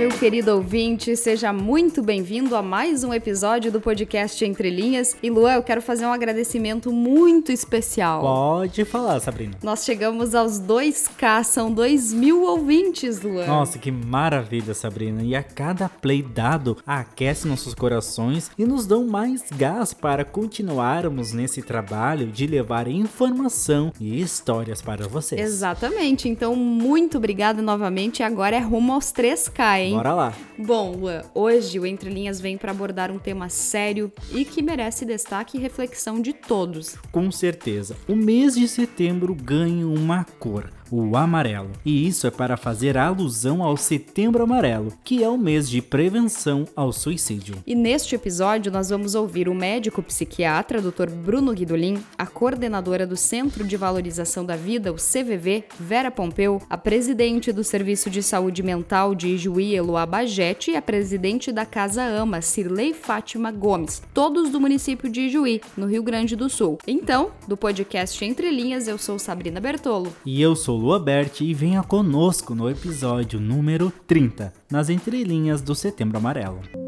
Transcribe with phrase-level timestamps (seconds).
[0.00, 5.14] meu querido ouvinte, seja muito bem-vindo a mais um episódio do podcast Entre Linhas.
[5.22, 8.22] E Luan, eu quero fazer um agradecimento muito especial.
[8.22, 9.58] Pode falar, Sabrina.
[9.62, 13.44] Nós chegamos aos 2K, são 2 mil ouvintes, Luan.
[13.44, 15.22] Nossa, que maravilha, Sabrina.
[15.22, 21.34] E a cada play dado aquece nossos corações e nos dão mais gás para continuarmos
[21.34, 25.38] nesse trabalho de levar informação e histórias para vocês.
[25.38, 26.26] Exatamente.
[26.26, 28.22] Então, muito obrigada novamente.
[28.22, 29.89] Agora é rumo aos 3K, hein?
[29.94, 30.34] Bora lá.
[30.58, 35.04] Bom, Luan, hoje o Entre Linhas vem para abordar um tema sério e que merece
[35.04, 36.96] destaque e reflexão de todos.
[37.12, 37.96] Com certeza.
[38.08, 41.70] O mês de setembro ganha uma cor o amarelo.
[41.84, 46.64] E isso é para fazer alusão ao Setembro Amarelo, que é o mês de prevenção
[46.74, 47.56] ao suicídio.
[47.66, 51.10] E neste episódio nós vamos ouvir o médico psiquiatra Dr.
[51.10, 56.76] Bruno Guidolin, a coordenadora do Centro de Valorização da Vida, o CVV, Vera Pompeu, a
[56.76, 62.02] presidente do Serviço de Saúde Mental de Ijuí, Eloá Bajete, e a presidente da Casa
[62.02, 66.78] Ama, Cirlei Fátima Gomes, todos do município de Ijuí, no Rio Grande do Sul.
[66.86, 70.12] Então, do podcast Entre Linhas, eu sou Sabrina Bertolo.
[70.24, 75.74] E eu sou Lua Berti e venha conosco no episódio número 30, nas entrelinhas do
[75.74, 76.79] Setembro Amarelo.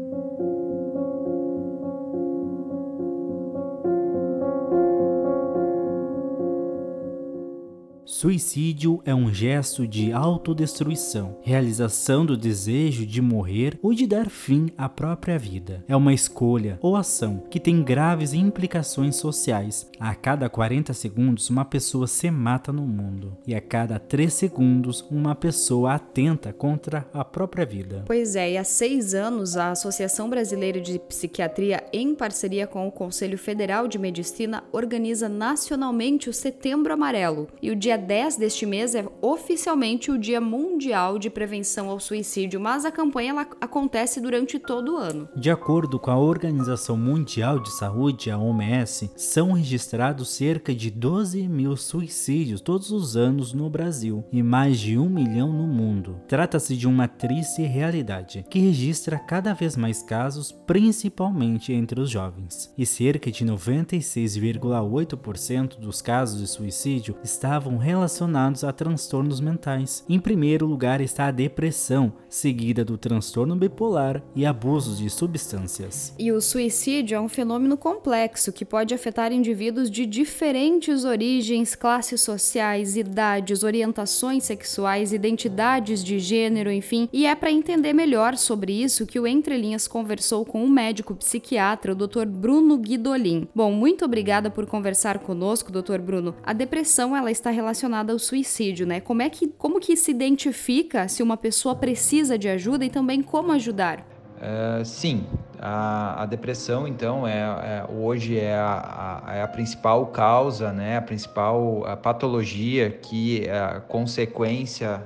[8.23, 14.69] Suicídio é um gesto de autodestruição, realização do desejo de morrer ou de dar fim
[14.77, 15.83] à própria vida.
[15.89, 19.91] É uma escolha ou ação que tem graves implicações sociais.
[19.99, 25.05] A cada 40 segundos, uma pessoa se mata no mundo, e a cada 3 segundos,
[25.11, 28.05] uma pessoa atenta contra a própria vida.
[28.07, 32.91] Pois é, e há seis anos, a Associação Brasileira de Psiquiatria, em parceria com o
[32.91, 37.49] Conselho Federal de Medicina, organiza nacionalmente o Setembro Amarelo.
[37.61, 41.99] E o dia 10 10 deste mês é oficialmente o Dia Mundial de Prevenção ao
[41.99, 45.27] Suicídio, mas a campanha acontece durante todo o ano.
[45.35, 51.47] De acordo com a Organização Mundial de Saúde, a OMS, são registrados cerca de 12
[51.47, 56.21] mil suicídios todos os anos no Brasil e mais de um milhão no mundo.
[56.27, 62.71] Trata-se de uma triste realidade que registra cada vez mais casos, principalmente entre os jovens.
[62.77, 70.03] E cerca de 96,8% dos casos de suicídio estavam relacionados relacionados a transtornos mentais.
[70.09, 76.13] Em primeiro lugar está a depressão, seguida do transtorno bipolar e abusos de substâncias.
[76.19, 82.19] E o suicídio é um fenômeno complexo que pode afetar indivíduos de diferentes origens, classes
[82.19, 87.07] sociais, idades, orientações sexuais, identidades de gênero, enfim.
[87.13, 91.15] E é para entender melhor sobre isso que o Entre Linhas conversou com o médico
[91.15, 92.25] psiquiatra, o Dr.
[92.25, 93.47] Bruno Guidolin.
[93.55, 95.99] Bom, muito obrigada por conversar conosco, Dr.
[95.99, 96.35] Bruno.
[96.43, 98.99] A depressão ela está relacionada relacionada ao suicídio, né?
[98.99, 103.21] Como é que como que se identifica se uma pessoa precisa de ajuda e também
[103.21, 104.12] como ajudar?
[104.43, 105.25] Uh, sim,
[105.57, 110.97] a, a, depressão então é, é hoje é a, a, é a, principal causa, né?
[110.97, 115.01] A principal a patologia que é a consequência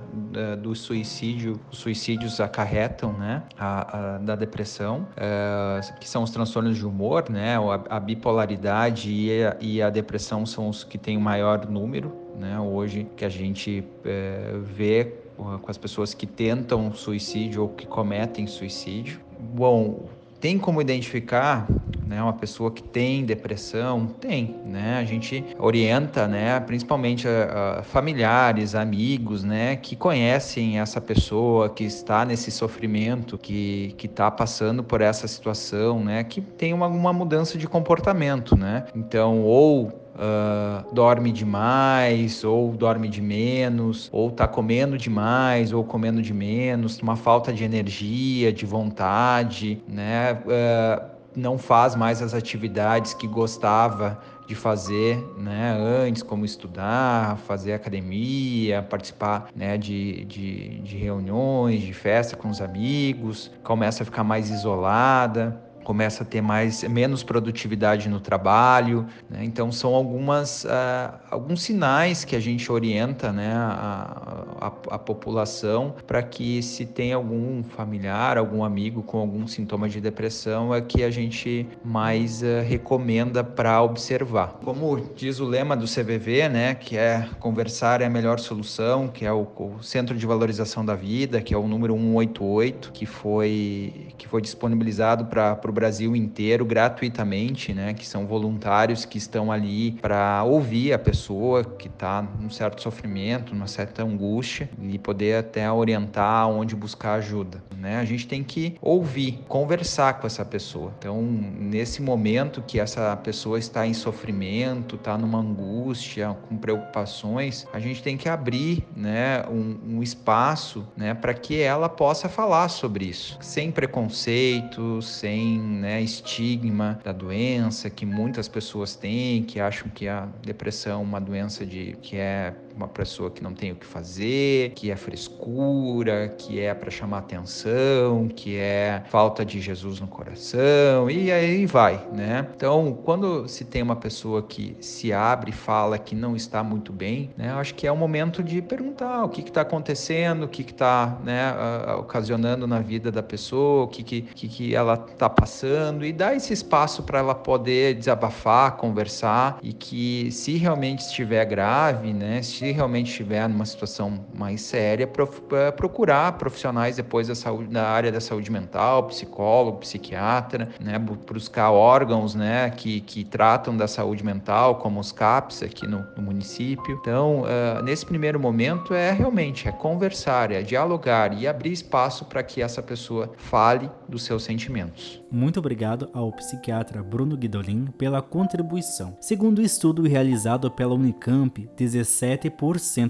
[0.60, 3.44] do suicídio, os suicídios acarretam, né?
[3.60, 7.58] A, da depressão, é, que são os transtornos de humor, né?
[7.90, 9.28] A, bipolaridade e
[9.62, 12.60] e a depressão são os que têm o maior número né?
[12.60, 18.48] Hoje que a gente é, vê com as pessoas que tentam suicídio ou que cometem
[18.48, 19.22] suicídio.
[19.40, 20.10] Bom,
[20.40, 21.68] tem como identificar
[22.08, 24.08] né, uma pessoa que tem depressão?
[24.08, 24.98] Tem, né?
[25.00, 31.84] A gente orienta, né, principalmente a, a familiares, amigos, né, que conhecem essa pessoa que
[31.84, 37.14] está nesse sofrimento, que que está passando por essa situação, né, que tem uma, uma
[37.14, 38.86] mudança de comportamento, né?
[38.96, 46.24] Então, ou Uh, dorme demais, ou dorme de menos, ou tá comendo demais, ou comendo
[46.24, 50.34] de menos, uma falta de energia, de vontade, né?
[50.34, 57.74] Uh, não faz mais as atividades que gostava de fazer né, antes, como estudar, fazer
[57.74, 64.24] academia, participar né, de, de, de reuniões, de festa com os amigos, começa a ficar
[64.24, 69.06] mais isolada começa a ter mais menos produtividade no trabalho.
[69.30, 69.46] Né?
[69.46, 75.96] Então são algumas uh, alguns sinais que a gente orienta né, a, a, a população
[76.06, 81.06] para que se tem algum familiar, algum amigo com algum sintoma de depressão é que
[81.06, 84.60] a gente mais uh, recomenda para observar.
[84.66, 89.26] Como diz o lema do CVV, né, que é conversar é a melhor solução, que
[89.26, 94.08] é o, o Centro de Valorização da Vida, que é o número 188, que foi
[94.18, 97.94] que foi disponibilizado para o Brasil inteiro gratuitamente, né?
[97.94, 103.54] Que são voluntários que estão ali para ouvir a pessoa que está num certo sofrimento,
[103.54, 108.00] numa certa angústia e poder até orientar onde buscar ajuda, né?
[108.00, 110.92] A gente tem que ouvir, conversar com essa pessoa.
[110.98, 117.80] Então, nesse momento que essa pessoa está em sofrimento, está numa angústia, com preocupações, a
[117.80, 123.06] gente tem que abrir, né, um, um espaço, né, para que ela possa falar sobre
[123.06, 130.08] isso, sem preconceito, sem né, estigma da doença que muitas pessoas têm, que acham que
[130.08, 133.86] a depressão é uma doença de que é uma pessoa que não tem o que
[133.86, 140.08] fazer, que é frescura, que é para chamar atenção, que é falta de Jesus no
[140.08, 142.48] coração e aí vai, né?
[142.56, 146.94] Então, quando se tem uma pessoa que se abre e fala que não está muito
[146.94, 147.52] bem, né?
[147.52, 151.18] Eu acho que é o momento de perguntar o que está acontecendo, o que está,
[151.24, 151.54] né,
[151.98, 156.36] ocasionando na vida da pessoa, o que que, que, que ela está passando e dar
[156.36, 162.67] esse espaço para ela poder desabafar, conversar e que se realmente estiver grave, né, se
[162.72, 165.10] realmente estiver numa situação mais séria,
[165.54, 171.72] é, procurar profissionais depois da, saúde, da área da saúde mental, psicólogo, psiquiatra, né, buscar
[171.72, 176.98] órgãos né, que, que tratam da saúde mental, como os CAPS aqui no, no município.
[177.02, 182.44] Então, uh, nesse primeiro momento, é realmente é conversar, é dialogar e abrir espaço para
[182.44, 185.22] que essa pessoa fale dos seus sentimentos.
[185.30, 189.18] Muito obrigado ao psiquiatra Bruno Guidolin pela contribuição.
[189.20, 192.50] Segundo o estudo realizado pela Unicamp, 17%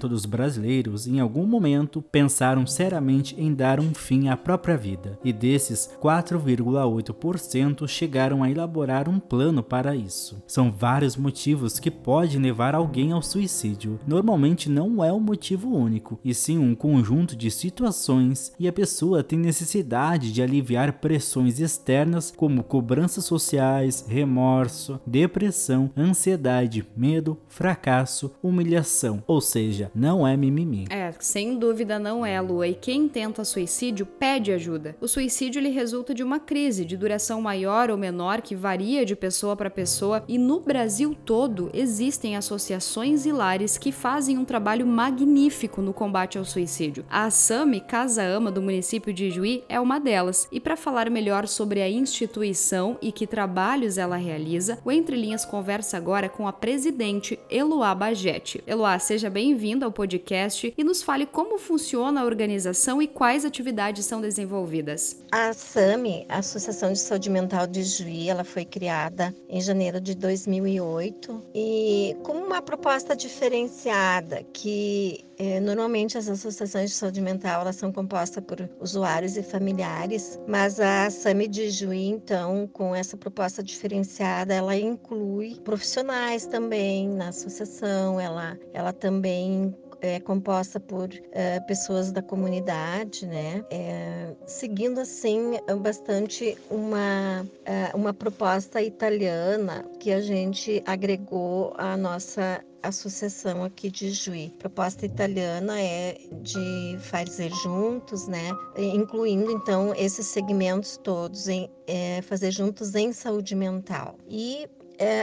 [0.08, 5.32] dos brasileiros em algum momento pensaram seriamente em dar um fim à própria vida, e
[5.32, 10.42] desses, 4,8% chegaram a elaborar um plano para isso.
[10.46, 13.98] São vários motivos que podem levar alguém ao suicídio.
[14.06, 19.22] Normalmente não é um motivo único, e sim um conjunto de situações, e a pessoa
[19.22, 29.22] tem necessidade de aliviar pressões externas como cobranças sociais, remorso, depressão, ansiedade, medo, fracasso, humilhação.
[29.26, 30.86] Ou seja, não é mimimi.
[30.90, 32.68] É, sem dúvida não é, Lua.
[32.68, 34.96] E quem tenta suicídio pede ajuda.
[35.00, 39.16] O suicídio ele resulta de uma crise de duração maior ou menor que varia de
[39.16, 44.86] pessoa para pessoa e no Brasil todo existem associações e lares que fazem um trabalho
[44.86, 47.04] magnífico no combate ao suicídio.
[47.10, 50.46] A Assame Casa Ama do município de Juí é uma delas.
[50.52, 55.44] E para falar melhor sobre a instituição e que trabalhos ela realiza, o Entre Linhas
[55.44, 58.62] conversa agora com a presidente Eloá Bagete.
[58.66, 64.06] Eloá, seja bem-vinda ao podcast e nos fale como funciona a organização e quais atividades
[64.06, 65.20] são desenvolvidas.
[65.32, 71.42] A SAMI, Associação de Saúde Mental de Juí, ela foi criada em janeiro de 2008
[71.52, 77.92] e com uma proposta diferenciada que é, normalmente as associações de saúde mental elas são
[77.92, 84.52] compostas por usuários e familiares, mas a SAMI de Juí, então, com essa proposta diferenciada,
[84.52, 92.22] ela inclui profissionais também na associação, ela, ela também é composta por é, pessoas da
[92.22, 93.64] comunidade, né?
[93.70, 102.64] É, seguindo assim bastante uma é, uma proposta italiana que a gente agregou à nossa
[102.82, 104.52] associação aqui de Juí.
[104.56, 108.50] A proposta italiana é de fazer juntos, né?
[108.76, 114.18] Incluindo então esses segmentos todos em é, fazer juntos em saúde mental.
[114.28, 114.68] E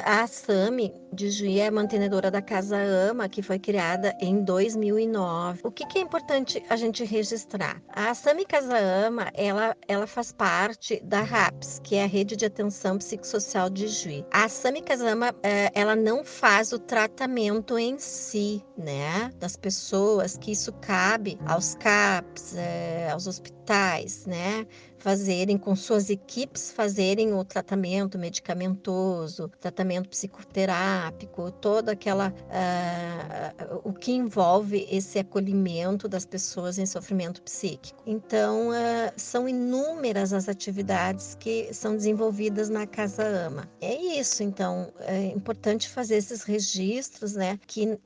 [0.05, 5.61] a SAMI de Juí é mantenedora da Casa Ama, que foi criada em 2009.
[5.63, 7.81] O que, que, é importante a gente registrar?
[7.89, 12.45] A SAMI Casa Ama, ela, ela faz parte da RAPS, que é a Rede de
[12.45, 14.25] Atenção Psicossocial de Juí.
[14.31, 20.37] A SAMI Casa Ama, é, ela não faz o tratamento em si, né, das pessoas,
[20.37, 24.65] que isso cabe aos CAPs, é, aos hospitais, né,
[25.05, 34.11] fazerem com suas equipes fazerem o tratamento medicamentoso, tratamento psicoterápico, toda aquela uh, o que
[34.11, 38.01] envolve esse acolhimento das pessoas em sofrimento psíquico.
[38.03, 43.69] Então uh, são inúmeras as atividades que são desenvolvidas na Casa Ama.
[43.79, 44.41] É isso.
[44.41, 47.59] Então é importante fazer esses registros, né?
[47.67, 47.99] Que uh,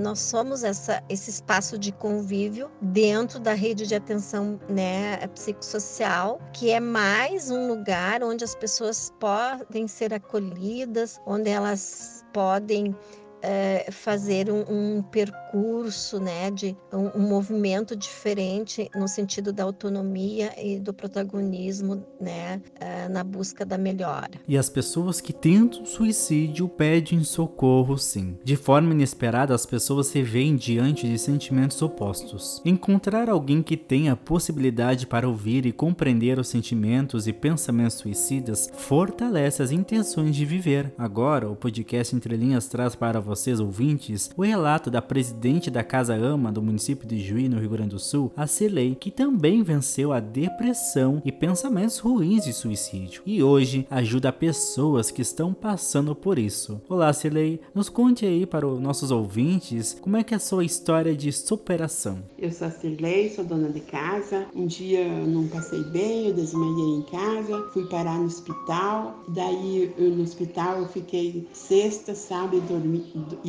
[0.00, 6.70] nós somos essa, esse espaço de convívio dentro da rede de atenção né, psicossocial que
[6.70, 12.96] é mais um lugar onde as pessoas podem ser acolhidas, onde elas podem
[13.42, 20.52] é, fazer um, um, percurso, né, de um, um, movimento diferente no sentido da autonomia
[20.62, 24.30] e do protagonismo, né, é, na busca da melhora.
[24.46, 28.36] E as pessoas que tentam suicídio pedem socorro, sim.
[28.44, 32.60] De forma inesperada, as pessoas se veem diante de sentimentos opostos.
[32.64, 39.62] Encontrar alguém que tenha possibilidade para ouvir e compreender os sentimentos e pensamentos suicidas fortalece
[39.62, 40.92] as intenções de viver.
[40.98, 46.14] Agora, o podcast Entre Linhas traz para vocês, ouvintes, o relato da presidente da Casa
[46.14, 50.12] Ama do município de Juí, no Rio Grande do Sul, a Celei, que também venceu
[50.12, 56.38] a depressão e pensamentos ruins de suicídio e hoje ajuda pessoas que estão passando por
[56.38, 56.80] isso.
[56.88, 60.64] Olá, Celei, nos conte aí para os nossos ouvintes como é que é a sua
[60.64, 62.22] história de superação.
[62.38, 64.46] Eu sou a Cirlei, sou dona de casa.
[64.54, 69.22] Um dia eu não passei bem, eu desmaiei em casa, fui parar no hospital.
[69.28, 72.60] Daí eu, no hospital eu fiquei sexta, sábado e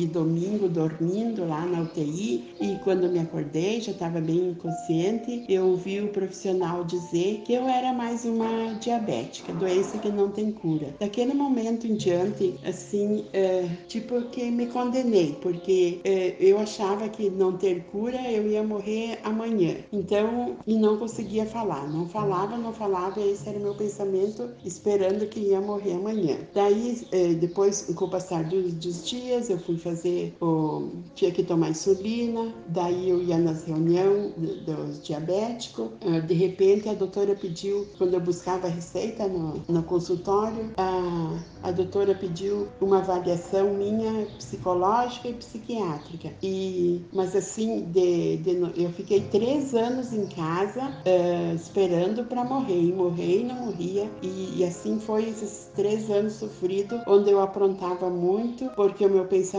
[0.06, 2.54] domingo dormindo lá na UTI.
[2.60, 7.68] E quando me acordei, já estava bem inconsciente, eu ouvi o profissional dizer que eu
[7.68, 10.94] era mais uma diabética, doença que não tem cura.
[10.98, 17.30] Daquele momento em diante, assim, é, tipo que me condenei, porque é, eu achava que
[17.30, 19.76] não ter cura eu ia morrer amanhã.
[19.92, 25.26] Então, e não conseguia falar, não falava, não falava, esse era o meu pensamento, esperando
[25.26, 26.38] que ia morrer amanhã.
[26.54, 31.42] Daí, é, depois, com o passar dos, dos dias, eu fui fazer, o, tinha que
[31.42, 34.32] tomar insulina, daí eu ia nas reuniões
[34.64, 39.82] dos diabéticos, é, de repente a doutora pediu, quando eu buscava a receita no, no
[39.82, 46.32] consultório, a, a doutora pediu uma avaliação minha psicológica e psiquiátrica.
[46.42, 52.80] E, mas assim, de, de eu fiquei três anos em casa uh, esperando para morrer.
[52.80, 54.10] E morrer e não morria.
[54.22, 59.24] E, e assim foi esses três anos sofridos, onde eu aprontava muito, porque o meu
[59.24, 59.49] pensamento,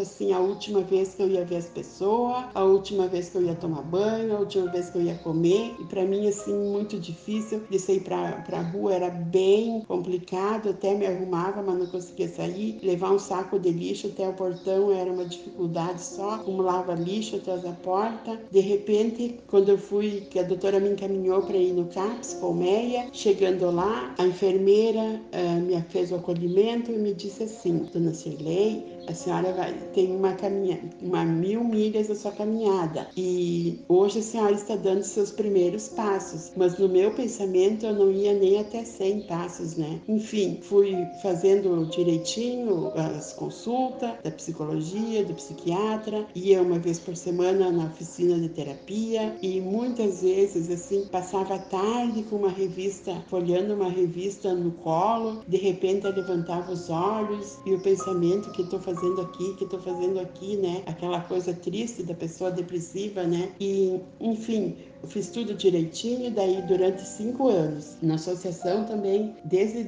[0.00, 3.42] assim, a última vez que eu ia ver as pessoas, a última vez que eu
[3.42, 5.74] ia tomar banho, a última vez que eu ia comer.
[5.80, 10.94] E para mim, assim, muito difícil de sair para a rua, era bem complicado, até
[10.94, 12.78] me arrumava, mas não conseguia sair.
[12.82, 17.62] Levar um saco de lixo até o portão era uma dificuldade só, acumulava lixo atrás
[17.62, 18.40] da porta.
[18.50, 23.06] De repente, quando eu fui, que a doutora me encaminhou para ir no CAPS, Colmeia,
[23.12, 28.97] chegando lá, a enfermeira uh, me fez o acolhimento e me disse assim, Dona Cirlei,
[29.08, 29.74] a senhora vai
[30.06, 35.30] uma caminhada, uma mil milhas da sua caminhada e hoje a senhora está dando seus
[35.32, 40.00] primeiros passos, mas no meu pensamento eu não ia nem até 100 passos, né?
[40.06, 47.72] Enfim, fui fazendo direitinho as consultas da psicologia, do psiquiatra, ia uma vez por semana
[47.72, 53.74] na oficina de terapia e muitas vezes assim passava a tarde com uma revista, folhando
[53.74, 58.78] uma revista no colo, de repente eu levantava os olhos e o pensamento que estou
[58.78, 60.82] fazendo fazendo aqui, que estou fazendo aqui, né?
[60.86, 63.54] Aquela coisa triste da pessoa depressiva, né?
[63.60, 64.76] E, enfim,
[65.06, 67.96] fiz tudo direitinho, daí durante cinco anos.
[68.02, 69.78] Na associação também, desde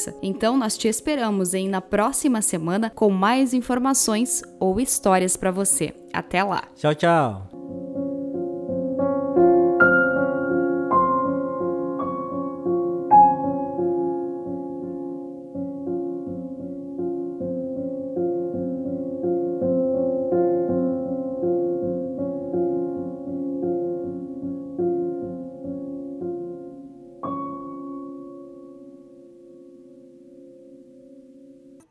[0.00, 0.14] presença.
[0.22, 5.94] Então nós te esperamos em na próxima semana com mais informações ou histórias para você.
[6.12, 6.64] Até lá.
[6.76, 7.49] Tchau, tchau.